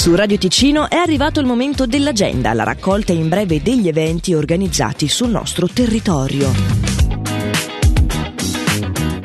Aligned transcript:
Su 0.00 0.14
Radio 0.14 0.38
Ticino 0.38 0.88
è 0.88 0.96
arrivato 0.96 1.40
il 1.40 1.46
momento 1.46 1.84
dell'agenda, 1.84 2.54
la 2.54 2.62
raccolta 2.62 3.12
in 3.12 3.28
breve 3.28 3.60
degli 3.60 3.86
eventi 3.86 4.32
organizzati 4.32 5.08
sul 5.08 5.28
nostro 5.28 5.68
territorio. 5.68 6.50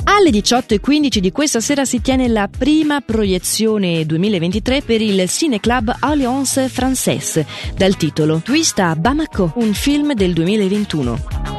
Alle 0.04 0.30
18.15 0.32 1.20
di 1.20 1.32
questa 1.32 1.62
sera 1.62 1.86
si 1.86 2.02
tiene 2.02 2.28
la 2.28 2.50
prima 2.50 3.00
proiezione 3.00 4.06
2023 4.06 4.82
per 4.82 5.00
il 5.00 5.30
Cineclub 5.30 5.96
Alliance 5.98 6.66
Française 6.66 7.46
dal 7.74 7.96
titolo 7.96 8.40
Twist 8.40 8.78
a 8.80 8.98
Bamako, 8.98 9.54
un 9.56 9.74
film 9.74 10.14
del 10.14 10.34
2021. 10.34 11.55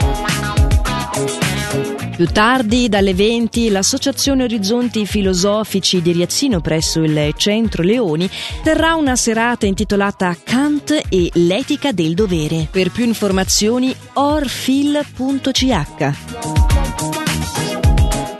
Più 2.16 2.24
tardi, 2.28 2.88
dalle 2.88 3.12
20, 3.12 3.68
l'Associazione 3.68 4.44
Orizzonti 4.44 5.04
Filosofici 5.04 6.00
di 6.00 6.12
Riazzino 6.12 6.62
presso 6.62 7.02
il 7.02 7.34
Centro 7.36 7.82
Leoni 7.82 8.26
terrà 8.62 8.94
una 8.94 9.16
serata 9.16 9.66
intitolata 9.66 10.34
Kant 10.42 10.98
e 11.10 11.30
l'etica 11.34 11.92
del 11.92 12.14
dovere. 12.14 12.68
Per 12.70 12.90
più 12.90 13.04
informazioni 13.04 13.94
orfil.ch. 14.14 15.74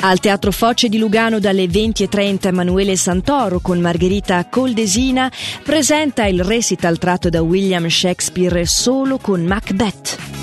Al 0.00 0.20
Teatro 0.20 0.52
Foce 0.52 0.88
di 0.88 0.97
Lugano 0.97 1.38
dalle 1.38 1.66
20.30 1.66 2.47
Emanuele 2.47 2.97
Santoro 2.97 3.61
con 3.61 3.78
Margherita 3.78 4.47
Coldesina 4.48 5.30
presenta 5.62 6.24
il 6.24 6.42
recital 6.42 6.97
tratto 6.97 7.28
da 7.28 7.42
William 7.42 7.86
Shakespeare 7.88 8.64
solo 8.64 9.19
con 9.19 9.45
Macbeth. 9.45 10.35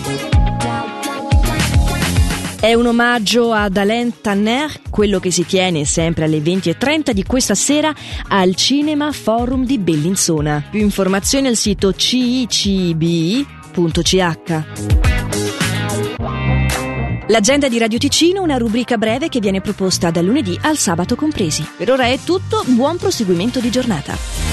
È 2.64 2.74
un 2.74 2.86
omaggio 2.86 3.52
ad 3.52 3.76
Alain 3.76 4.22
Tanner, 4.22 4.84
quello 4.90 5.20
che 5.20 5.32
si 5.32 5.46
tiene 5.46 5.84
sempre 5.84 6.24
alle 6.24 6.38
20.30 6.38 7.12
di 7.12 7.26
questa 7.26 7.56
sera 7.56 7.94
al 8.30 8.56
Cinema 8.56 9.12
Forum 9.12 9.66
di 9.66 9.78
Bellinzona. 9.78 10.68
Più 10.72 10.80
informazioni 10.80 11.50
al 11.50 11.58
sito 11.58 11.92
cicb.ch. 11.92 13.44
L'agenda 17.28 17.68
di 17.68 17.78
Radio 17.78 17.98
Ticino, 17.98 18.42
una 18.42 18.56
rubrica 18.56 18.96
breve 18.96 19.28
che 19.28 19.42
viene 19.42 19.60
proposta 19.60 20.10
dal 20.10 20.24
lunedì 20.24 20.58
al 20.62 20.78
sabato 20.78 21.18
compresi. 21.18 21.68
Per 21.76 21.92
ora 21.92 22.06
è 22.06 22.18
tutto, 22.24 22.64
buon 22.68 22.96
proseguimento 22.96 23.60
di 23.60 23.72
giornata. 23.72 24.53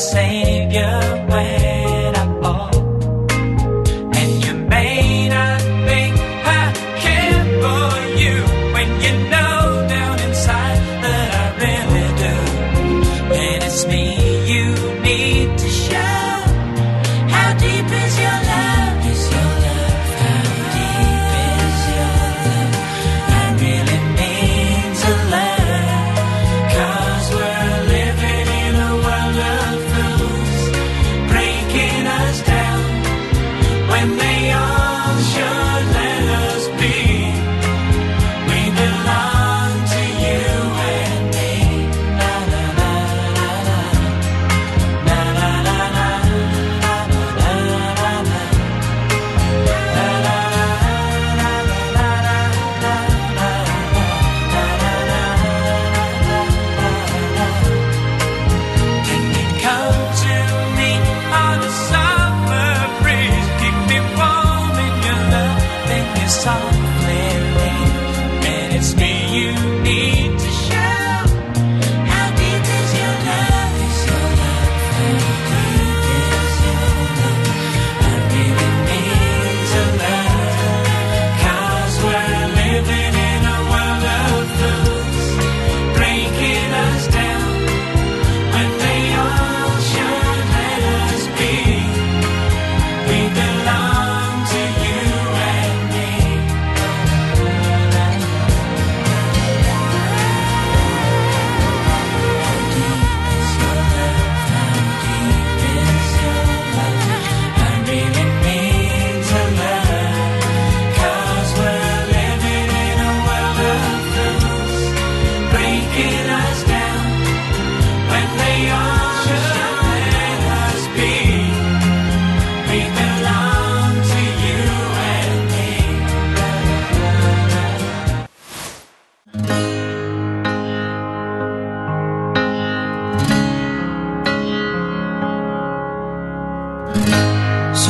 same 0.00 0.59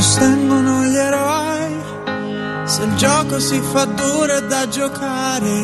sostengono 0.00 0.84
gli 0.84 0.96
eroi, 0.96 1.76
se 2.64 2.84
il 2.84 2.94
gioco 2.96 3.38
si 3.38 3.60
fa 3.60 3.84
duro 3.84 4.34
è 4.34 4.42
da 4.46 4.66
giocare, 4.66 5.62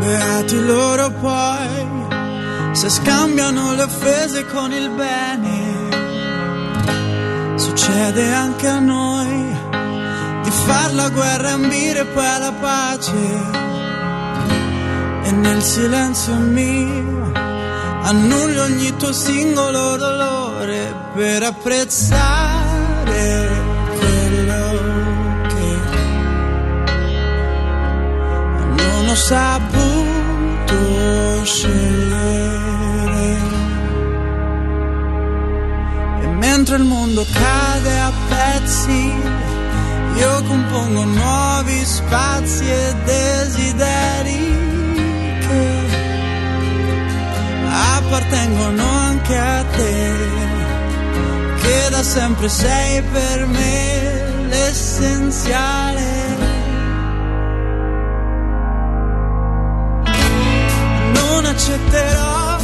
beati 0.00 0.64
loro 0.64 1.10
poi, 1.20 2.72
se 2.72 2.90
scambiano 2.90 3.74
le 3.74 3.82
offese 3.82 4.44
con 4.46 4.72
il 4.72 4.90
bene, 4.90 5.90
succede 7.54 8.32
anche 8.32 8.66
a 8.66 8.80
noi 8.80 9.56
di 10.42 10.50
far 10.50 10.94
la 10.94 11.10
guerra 11.10 11.48
e 11.48 11.52
ambire 11.52 12.04
poi 12.06 12.26
alla 12.26 12.52
pace. 12.60 13.60
E 15.22 15.30
nel 15.30 15.62
silenzio 15.62 16.34
mio 16.34 17.41
annullo 18.02 18.62
ogni 18.62 18.94
tuo 18.96 19.12
singolo 19.12 19.96
dolore 19.96 20.94
per 21.14 21.42
apprezzare 21.42 23.20
quello 23.98 24.80
che 25.48 25.76
non 28.82 29.08
ho 29.08 29.14
saputo 29.14 30.74
scegliere. 31.44 33.36
E 36.22 36.26
mentre 36.26 36.76
il 36.76 36.84
mondo 36.84 37.24
cade 37.32 37.98
a 37.98 38.12
pezzi, 38.28 39.12
io 40.16 40.42
compongo 40.42 41.04
nuovi 41.04 41.84
spazi 41.84 42.68
e 42.68 42.94
desideri 43.04 44.71
appartengono 48.14 48.86
anche 48.86 49.38
a 49.38 49.64
te, 49.64 50.14
che 51.62 51.88
da 51.88 52.02
sempre 52.02 52.46
sei 52.46 53.00
per 53.00 53.46
me 53.46 54.46
l'essenziale. 54.48 56.10
Non 61.14 61.46
accetterò 61.46 62.58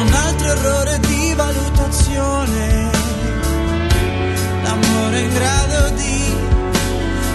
un 0.00 0.12
altro 0.12 0.48
errore 0.48 0.98
di 0.98 1.34
valutazione, 1.36 2.90
l'amore 4.64 5.20
in 5.20 5.32
grado 5.32 5.90
di 5.94 6.36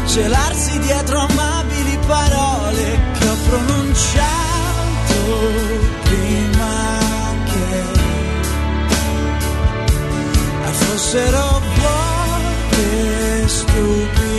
celarsi 0.07 0.79
dietro 0.79 1.19
amabili 1.19 1.97
parole 2.05 2.99
che 3.17 3.27
ho 3.29 3.35
pronunciato 3.47 4.33
walk 11.83 12.73
is 12.77 13.51
stupid. 13.51 14.32